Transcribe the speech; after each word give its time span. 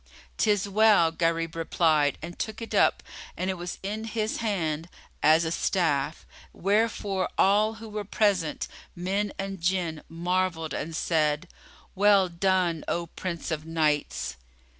"'Tis 0.37 0.67
well," 0.67 1.11
Gharib 1.11 1.55
replied, 1.55 2.17
and 2.23 2.39
took 2.39 2.59
it 2.59 2.73
up, 2.73 3.03
and 3.37 3.51
it 3.51 3.53
was 3.53 3.77
in 3.83 4.05
his 4.05 4.37
hand 4.37 4.89
as 5.21 5.45
a 5.45 5.51
staff; 5.51 6.25
wherefore 6.53 7.29
all 7.37 7.75
who 7.75 7.87
were 7.87 8.03
present, 8.03 8.67
men 8.95 9.31
and 9.37 9.61
Jinn, 9.61 10.01
marvelled 10.09 10.73
and 10.73 10.95
said, 10.95 11.47
"Well 11.93 12.29
done, 12.29 12.83
O 12.87 13.05
Prince 13.05 13.51
of 13.51 13.67
Knights!" 13.67 14.37